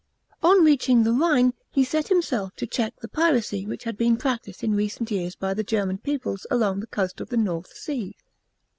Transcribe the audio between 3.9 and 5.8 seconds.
been practised in recent years by the